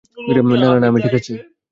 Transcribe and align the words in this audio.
না, 0.27 0.41
না, 0.61 0.79
না, 0.79 0.85
আমি 0.87 0.99
ঠিক 1.01 1.13
আছি। 1.13 1.33